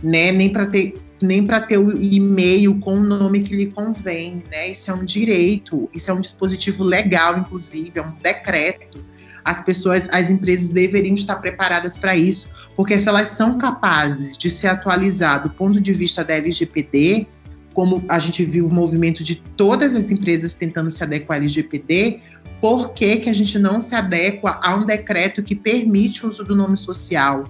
[0.00, 0.30] né?
[0.30, 4.70] Nem para ter nem para ter o e-mail com o nome que lhe convém, né?
[4.70, 9.04] Isso é um direito, isso é um dispositivo legal, inclusive, é um decreto.
[9.44, 14.48] As pessoas, as empresas deveriam estar preparadas para isso, porque se elas são capazes de
[14.48, 17.26] se atualizar do ponto de vista da LGPD,
[17.76, 22.22] como a gente viu o movimento de todas as empresas tentando se adequar à LGPD,
[22.58, 26.42] por que, que a gente não se adequa a um decreto que permite o uso
[26.42, 27.44] do nome social?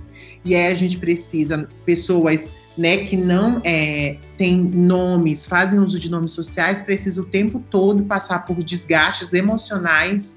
[0.45, 6.11] E aí a gente precisa pessoas né, que não é, têm nomes, fazem uso de
[6.11, 10.37] nomes sociais, precisa o tempo todo passar por desgastes emocionais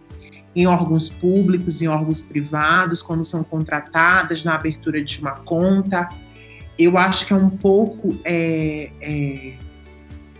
[0.55, 6.07] em órgãos públicos, em órgãos privados, quando são contratadas na abertura de uma conta.
[6.77, 8.15] Eu acho que é um pouco.
[8.23, 9.53] É, é,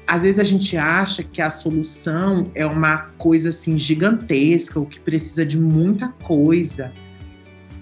[0.09, 4.99] às vezes a gente acha que a solução é uma coisa assim gigantesca, ou que
[4.99, 6.91] precisa de muita coisa.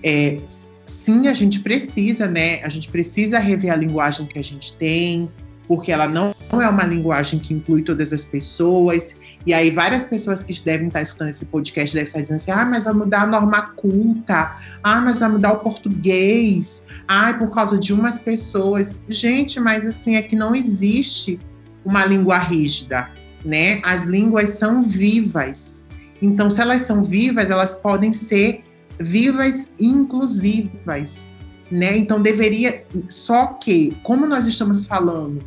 [0.04, 0.38] É,
[0.86, 2.62] sim, a gente precisa, né?
[2.64, 5.32] A gente precisa rever a linguagem que a gente tem,
[5.70, 9.16] porque ela não é uma linguagem que inclui todas as pessoas.
[9.46, 12.66] E aí, várias pessoas que devem estar escutando esse podcast devem estar dizendo assim: ah,
[12.66, 17.80] mas vai mudar a norma culta, ah, mas vai mudar o português, ah, por causa
[17.80, 18.94] de umas pessoas.
[19.08, 21.40] Gente, mas assim, é que não existe
[21.88, 23.10] uma língua rígida,
[23.46, 23.80] né?
[23.82, 25.86] As línguas são vivas.
[26.22, 28.62] Então, se elas são vivas, elas podem ser
[29.00, 31.32] vivas e inclusivas,
[31.72, 31.98] né?
[31.98, 35.46] Então deveria só que, como nós estamos falando,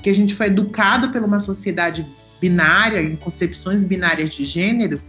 [0.00, 2.06] que a gente foi educado por uma sociedade
[2.40, 5.00] binária, em concepções binárias de gênero,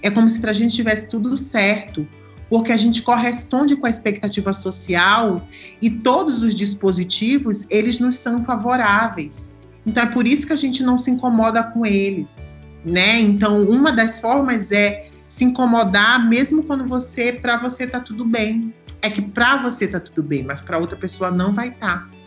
[0.00, 2.06] é como se para a gente tivesse tudo certo,
[2.48, 5.46] porque a gente corresponde com a expectativa social
[5.80, 9.51] e todos os dispositivos eles nos são favoráveis.
[9.84, 12.36] Então é por isso que a gente não se incomoda com eles,
[12.84, 13.20] né?
[13.20, 18.72] Então uma das formas é se incomodar mesmo quando você, para você tá tudo bem.
[19.00, 22.08] É que para você tá tudo bem, mas para outra pessoa não vai estar.
[22.08, 22.21] Tá.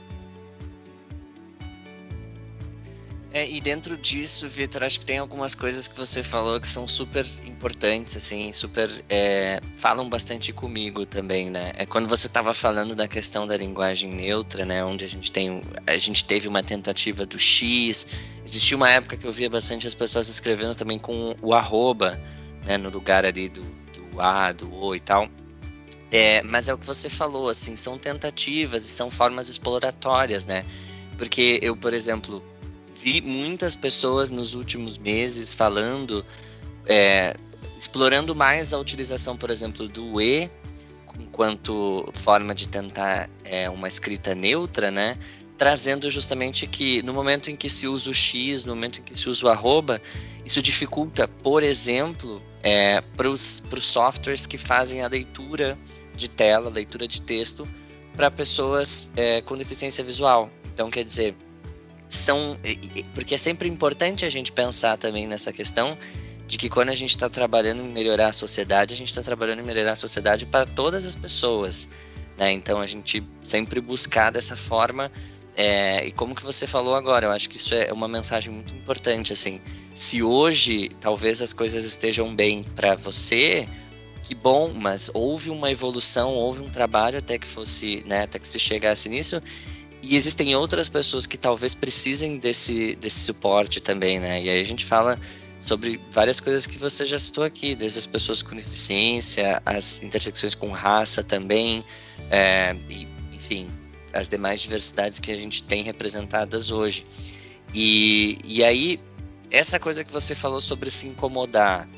[3.36, 6.88] É, e dentro disso, Vitor, acho que tem algumas coisas que você falou que são
[6.88, 11.74] super importantes, assim, super é, falam bastante comigo também, né?
[11.76, 14.86] É quando você estava falando da questão da linguagem neutra, né?
[14.86, 18.08] Onde a gente tem, a gente teve uma tentativa do X.
[18.45, 22.17] Existia uma época que eu via bastante as pessoas escrevendo também com o arroba
[22.65, 25.28] né, no lugar ali do, do A, do O e tal.
[26.10, 30.63] É, mas é o que você falou, assim, são tentativas e são formas exploratórias, né?
[31.17, 32.41] Porque eu, por exemplo,
[33.06, 36.26] vi muitas pessoas nos últimos meses falando,
[36.88, 37.38] é,
[37.78, 40.50] explorando mais a utilização, por exemplo, do E
[41.20, 45.20] enquanto forma de tentar é, uma escrita neutra, né?
[45.56, 49.15] trazendo justamente que no momento em que se usa o X, no momento em que
[49.15, 50.02] se usa o arroba,
[50.44, 55.78] isso dificulta, por exemplo, é, para os softwares que fazem a leitura
[56.16, 57.68] de tela, leitura de texto,
[58.16, 60.49] para pessoas é, com deficiência visual.
[60.74, 61.36] Então, quer dizer,
[62.16, 62.57] são.
[63.13, 65.97] Porque é sempre importante a gente pensar também nessa questão
[66.47, 69.59] de que quando a gente está trabalhando em melhorar a sociedade, a gente está trabalhando
[69.59, 71.88] em melhorar a sociedade para todas as pessoas.
[72.38, 72.51] Né?
[72.51, 75.11] Então, a gente sempre buscar dessa forma
[75.55, 78.74] é, e como que você falou agora, eu acho que isso é uma mensagem muito
[78.76, 79.61] importante, assim.
[79.95, 83.66] Se hoje talvez as coisas estejam bem para você,
[84.22, 88.47] que bom, mas houve uma evolução, houve um trabalho até que fosse, né, até que
[88.47, 89.41] se chegasse nisso.
[90.08, 94.41] E existem outras pessoas que talvez precisem desse, desse suporte também, né?
[94.41, 95.20] E aí a gente fala
[95.60, 100.53] sobre várias coisas que você já citou aqui, desde as pessoas com deficiência, as intersecções
[100.53, 101.84] com raça também,
[102.30, 103.68] é, e, enfim,
[104.14, 107.06] as demais diversidades que a gente tem representadas hoje.
[107.74, 108.99] E, e aí,
[109.49, 111.89] essa coisa que você falou sobre se incomodar,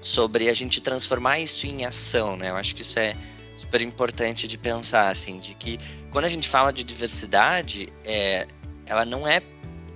[0.00, 2.50] sobre a gente transformar isso em ação, né?
[2.50, 3.16] Eu acho que isso é
[3.60, 5.78] super importante de pensar, assim, de que
[6.10, 8.46] quando a gente fala de diversidade, é,
[8.86, 9.42] ela não é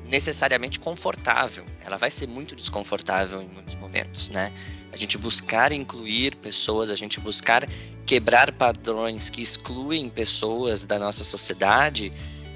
[0.06, 1.64] necessariamente confortável.
[1.84, 4.52] Ela vai ser muito desconfortável em muitos momentos, né?
[4.92, 7.66] A gente buscar incluir pessoas, a gente buscar
[8.06, 12.12] quebrar padrões que excluem pessoas da nossa sociedade,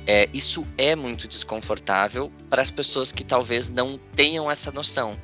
[0.07, 5.19] é, isso é muito desconfortável para as pessoas que talvez não tenham essa noção,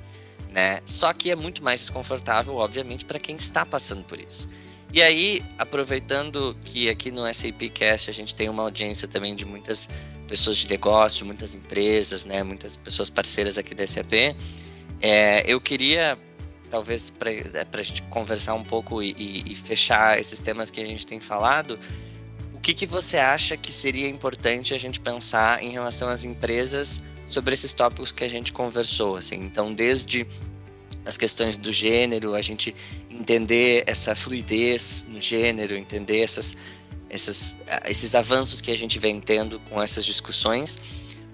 [0.50, 0.80] né?
[0.86, 4.48] Só que é muito mais desconfortável, obviamente, para quem está passando por isso.
[4.94, 9.44] E aí, aproveitando que aqui no SAP Cast a gente tem uma audiência também de
[9.44, 9.88] muitas
[10.28, 14.36] pessoas de negócio, muitas empresas, né, muitas pessoas parceiras aqui da SAP,
[15.00, 16.16] é, eu queria,
[16.70, 20.80] talvez, para é, a gente conversar um pouco e, e, e, fechar esses temas que
[20.80, 21.76] a gente tem falado,
[22.54, 27.02] o que, que você acha que seria importante a gente pensar em relação às empresas
[27.26, 29.16] sobre esses tópicos que a gente conversou?
[29.16, 29.40] Assim?
[29.40, 30.24] Então, desde
[31.04, 32.74] as questões do gênero, a gente
[33.10, 36.56] entender essa fluidez no gênero, entender essas,
[37.10, 40.78] essas, esses avanços que a gente vem tendo com essas discussões,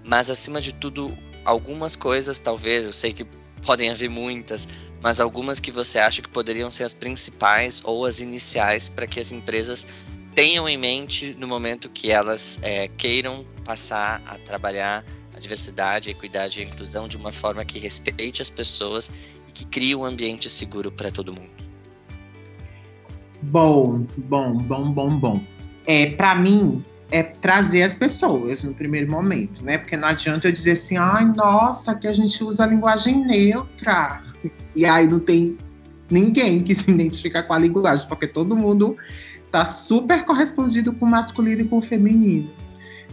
[0.05, 3.27] mas acima de tudo, algumas coisas, talvez, eu sei que
[3.65, 4.67] podem haver muitas,
[5.01, 9.21] mas algumas que você acha que poderiam ser as principais ou as iniciais para que
[9.21, 9.87] as empresas
[10.35, 15.05] tenham em mente no momento que elas é, queiram passar a trabalhar
[15.35, 19.11] a diversidade, a equidade e a inclusão de uma forma que respeite as pessoas
[19.51, 21.51] que cria um ambiente seguro para todo mundo?
[23.43, 25.43] Bom, bom, bom, bom, bom.
[25.87, 29.79] É, para mim, é trazer as pessoas no primeiro momento, né?
[29.79, 34.23] Porque não adianta eu dizer assim, ai, nossa, que a gente usa a linguagem neutra.
[34.77, 35.59] E aí não tem
[36.11, 38.97] ninguém que se identifica com a linguagem, porque todo mundo
[39.51, 42.51] tá super correspondido com o masculino e com o feminino,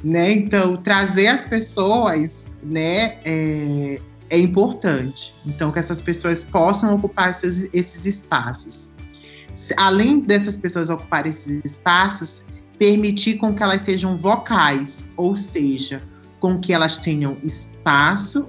[0.03, 0.31] né?
[0.31, 3.99] Então, trazer as pessoas, né, é,
[4.29, 5.35] é importante.
[5.45, 8.91] Então, que essas pessoas possam ocupar seus, esses espaços.
[9.75, 12.45] Além dessas pessoas ocuparem esses espaços,
[12.77, 16.01] permitir com que elas sejam vocais, ou seja,
[16.39, 18.45] com que elas tenham espaço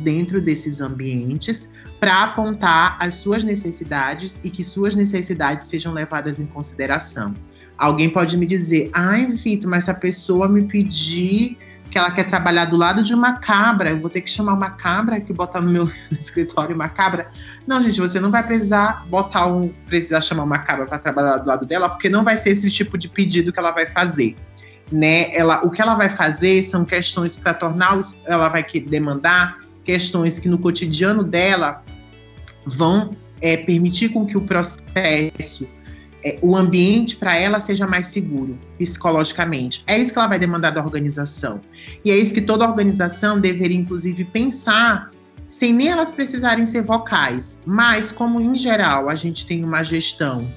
[0.00, 1.68] dentro desses ambientes
[2.00, 7.34] para apontar as suas necessidades e que suas necessidades sejam levadas em consideração.
[7.78, 11.56] Alguém pode me dizer, ai, Vitor, mas se a pessoa me pedir
[11.90, 14.70] que ela quer trabalhar do lado de uma cabra, eu vou ter que chamar uma
[14.70, 17.28] cabra que botar no meu escritório uma cabra.
[17.66, 21.48] Não, gente, você não vai precisar botar um, precisar chamar uma cabra para trabalhar do
[21.48, 24.34] lado dela, porque não vai ser esse tipo de pedido que ela vai fazer.
[24.90, 25.34] Né?
[25.34, 30.48] Ela, o que ela vai fazer são questões para tornar, ela vai demandar questões que
[30.48, 31.82] no cotidiano dela
[32.66, 33.10] vão
[33.40, 35.68] é, permitir com que o processo
[36.24, 39.84] é, o ambiente para ela seja mais seguro psicologicamente.
[39.86, 41.60] É isso que ela vai demandar da organização.
[42.02, 45.10] E é isso que toda organização deveria, inclusive, pensar,
[45.50, 47.60] sem nem elas precisarem ser vocais.
[47.66, 50.48] Mas, como em geral a gente tem uma gestão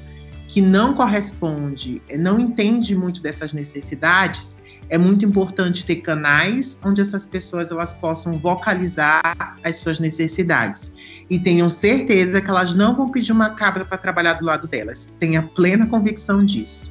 [0.48, 4.58] que não corresponde, não entende muito dessas necessidades,
[4.90, 10.94] é muito importante ter canais onde essas pessoas elas possam vocalizar as suas necessidades
[11.30, 15.14] e tenham certeza que elas não vão pedir uma cabra para trabalhar do lado delas.
[15.20, 16.86] Tenha plena convicção disso.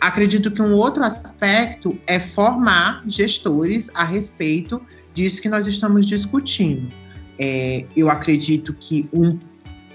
[0.00, 4.80] Acredito que um outro aspecto é formar gestores a respeito
[5.12, 6.90] disso que nós estamos discutindo.
[7.38, 9.38] É, eu acredito que um,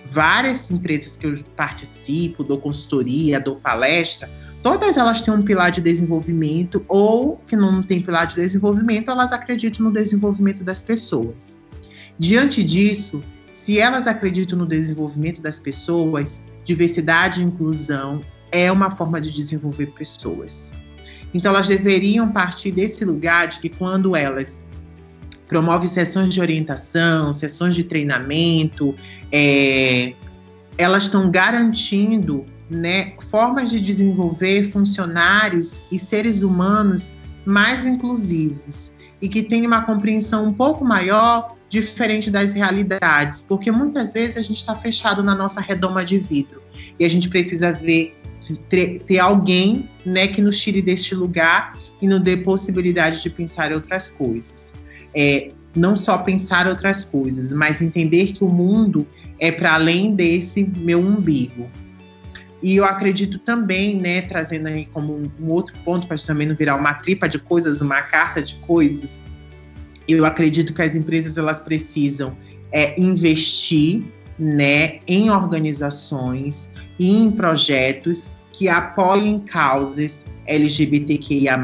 [0.05, 4.29] várias empresas que eu participo, dou consultoria, dou palestra,
[4.61, 9.33] todas elas têm um pilar de desenvolvimento ou que não tem pilar de desenvolvimento, elas
[9.33, 11.57] acreditam no desenvolvimento das pessoas.
[12.17, 13.23] Diante disso,
[13.65, 19.87] se elas acreditam no desenvolvimento das pessoas, diversidade e inclusão é uma forma de desenvolver
[19.87, 20.71] pessoas.
[21.33, 24.61] Então, elas deveriam partir desse lugar de que quando elas
[25.47, 28.93] promovem sessões de orientação, sessões de treinamento,
[29.31, 30.13] é,
[30.77, 37.11] elas estão garantindo né, formas de desenvolver funcionários e seres humanos
[37.43, 44.13] mais inclusivos e que tenham uma compreensão um pouco maior diferente das realidades, porque muitas
[44.13, 46.61] vezes a gente está fechado na nossa redoma de vidro
[46.99, 48.15] e a gente precisa ver
[48.69, 54.09] ter, alguém né, que nos tire deste lugar e nos dê possibilidade de pensar outras
[54.09, 54.71] coisas.
[55.13, 59.07] É, não só pensar outras coisas, mas entender que o mundo
[59.39, 61.69] é para além desse meu umbigo.
[62.61, 66.55] E eu acredito também, né, trazendo aí como um, um outro ponto, para também não
[66.55, 69.19] virar uma tripa de coisas, uma carta de coisas,
[70.07, 72.35] eu acredito que as empresas elas precisam
[72.71, 74.03] é, investir
[74.37, 81.57] né, em organizações e em projetos que apoiem causas LGBTQIA+,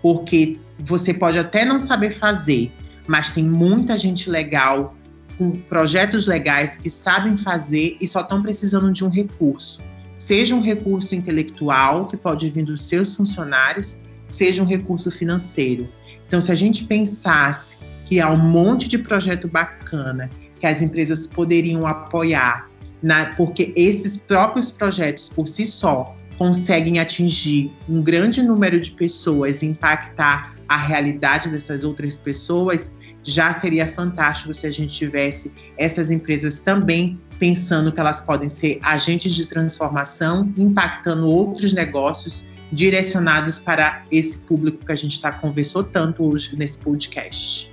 [0.00, 2.72] porque você pode até não saber fazer,
[3.06, 4.94] mas tem muita gente legal
[5.36, 9.80] com projetos legais que sabem fazer e só estão precisando de um recurso.
[10.18, 13.98] Seja um recurso intelectual, que pode vir dos seus funcionários,
[14.30, 15.88] seja um recurso financeiro.
[16.28, 17.76] Então, se a gente pensasse
[18.06, 22.68] que há um monte de projeto bacana que as empresas poderiam apoiar,
[23.02, 29.62] na, porque esses próprios projetos por si só conseguem atingir um grande número de pessoas,
[29.62, 32.92] impactar a realidade dessas outras pessoas,
[33.24, 38.78] já seria fantástico se a gente tivesse essas empresas também pensando que elas podem ser
[38.82, 45.82] agentes de transformação, impactando outros negócios direcionados para esse público que a gente está conversou
[45.82, 47.72] tanto hoje nesse podcast.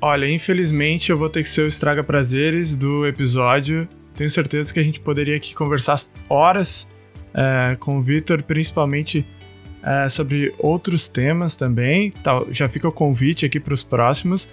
[0.00, 3.88] Olha, infelizmente eu vou ter que ser o estraga prazeres do episódio.
[4.14, 6.88] Tenho certeza que a gente poderia aqui conversar horas
[7.34, 9.26] é, com o Vitor, principalmente
[9.82, 12.10] é, sobre outros temas também.
[12.10, 14.48] Tá, já fica o convite aqui para os próximos.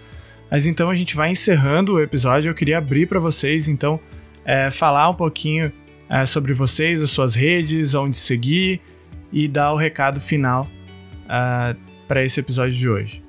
[0.49, 2.49] Mas então a gente vai encerrando o episódio.
[2.49, 3.99] Eu queria abrir para vocês, então,
[4.45, 5.71] é, falar um pouquinho
[6.10, 8.82] é, sobre vocês, as suas redes, onde seguir
[9.32, 10.68] e dar o recado final
[11.30, 11.76] é,
[12.08, 13.24] para esse episódio de hoje.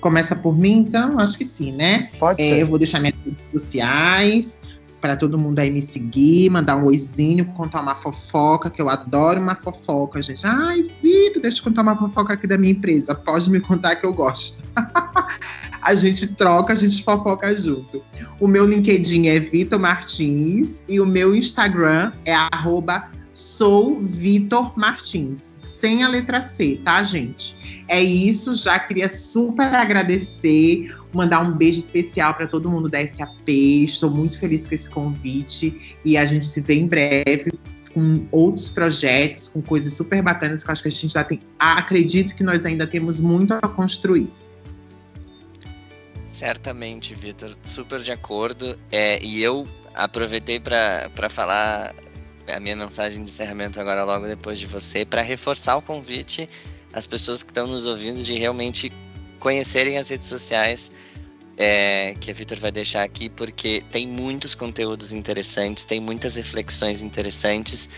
[0.00, 1.18] Começa por mim, então?
[1.18, 2.10] Acho que sim, né?
[2.18, 2.62] Pode é, ser.
[2.62, 4.60] Eu vou deixar minhas redes sociais
[5.00, 9.40] para todo mundo aí me seguir, mandar um oizinho, contar uma fofoca, que eu adoro
[9.40, 10.44] uma fofoca, gente.
[10.44, 13.14] Ai, Vitor, deixa eu contar uma fofoca aqui da minha empresa.
[13.14, 14.64] Pode me contar que eu gosto.
[15.86, 18.02] a gente troca, a gente fofoca junto.
[18.40, 23.08] O meu LinkedIn é Vitor Martins e o meu Instagram é arroba
[25.62, 27.54] sem a letra C, tá, gente?
[27.86, 33.48] É isso, já queria super agradecer, mandar um beijo especial para todo mundo da SAP.
[33.48, 37.52] Estou muito feliz com esse convite e a gente se vê em breve
[37.94, 41.40] com outros projetos, com coisas super bacanas que eu acho que a gente já tem.
[41.58, 44.28] Acredito que nós ainda temos muito a construir.
[46.36, 48.78] Certamente, Vitor, super de acordo.
[48.92, 51.94] É, e eu aproveitei para falar
[52.46, 56.46] a minha mensagem de encerramento agora, logo depois de você, para reforçar o convite
[56.92, 58.92] as pessoas que estão nos ouvindo de realmente
[59.40, 60.92] conhecerem as redes sociais
[61.56, 67.00] é, que a Vitor vai deixar aqui, porque tem muitos conteúdos interessantes, tem muitas reflexões
[67.00, 67.88] interessantes,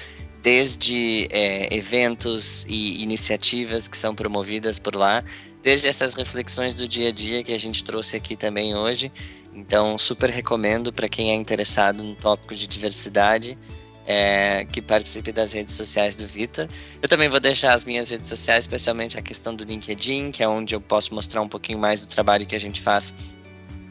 [0.42, 5.24] desde é, eventos e iniciativas que são promovidas por lá,
[5.62, 9.12] desde essas reflexões do dia a dia que a gente trouxe aqui também hoje.
[9.54, 13.58] Então, super recomendo para quem é interessado no tópico de diversidade
[14.06, 16.66] é, que participe das redes sociais do Vitor.
[17.02, 20.48] Eu também vou deixar as minhas redes sociais, especialmente a questão do LinkedIn, que é
[20.48, 23.12] onde eu posso mostrar um pouquinho mais do trabalho que a gente faz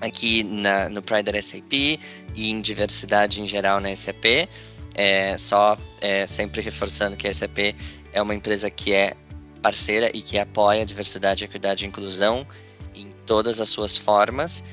[0.01, 1.99] aqui na, no Pride SAP e
[2.35, 4.49] em diversidade em geral na SAP.
[4.97, 7.75] É, só é, sempre reforçando que a SAP
[8.11, 9.15] é uma empresa que é
[9.61, 12.45] parceira e que apoia a diversidade, equidade e inclusão
[12.95, 14.63] em todas as suas formas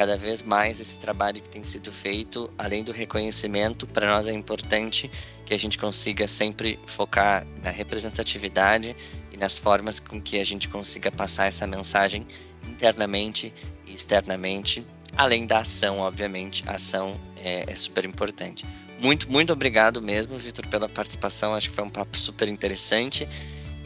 [0.00, 4.32] cada vez mais esse trabalho que tem sido feito, além do reconhecimento, para nós é
[4.32, 5.10] importante
[5.44, 8.96] que a gente consiga sempre focar na representatividade
[9.30, 12.26] e nas formas com que a gente consiga passar essa mensagem
[12.66, 13.52] internamente
[13.86, 14.86] e externamente,
[15.18, 18.64] além da ação, obviamente, a ação é, é super importante.
[19.00, 21.54] Muito, muito obrigado mesmo, Vitor, pela participação.
[21.54, 23.26] Acho que foi um papo super interessante.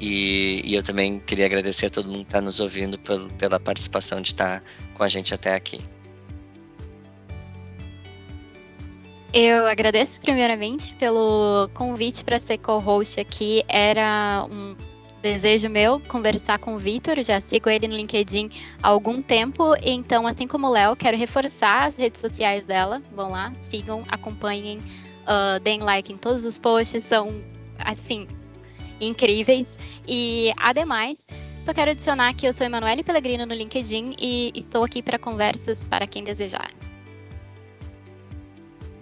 [0.01, 3.61] E, e, eu também queria agradecer a todo mundo que está nos ouvindo pelo, pela
[3.61, 4.63] participação de estar
[4.93, 5.81] com a gente até aqui.
[9.33, 13.65] Eu agradeço primeiramente pelo convite para ser co-host aqui.
[13.69, 14.77] Era um
[15.25, 18.51] desejo meu conversar com o Vitor, já sigo ele no LinkedIn
[18.83, 23.03] há algum tempo, então, assim como o Léo, quero reforçar as redes sociais dela.
[23.11, 24.81] Vão lá, sigam, acompanhem,
[25.23, 27.43] uh, deem like em todos os posts, são,
[27.79, 28.29] assim,
[29.01, 29.79] incríveis.
[30.07, 31.27] E, ademais,
[31.63, 35.85] só quero adicionar que eu sou Emanuele Pellegrino no LinkedIn e estou aqui para conversas
[35.85, 36.71] para quem desejar.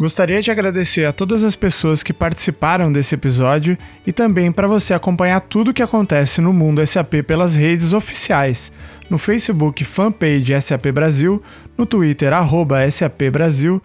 [0.03, 4.93] Gostaria de agradecer a todas as pessoas que participaram desse episódio e também para você
[4.93, 8.73] acompanhar tudo o que acontece no mundo SAP pelas redes oficiais,
[9.09, 11.41] no Facebook fanpage SAP Brasil,
[11.79, 13.81] no Twitter arroba SAP Brasil,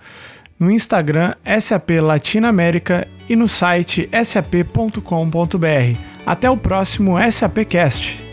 [0.60, 6.00] no Instagram SAP Latinoamérica e no site sap.com.br.
[6.26, 8.27] Até o próximo SAPcast.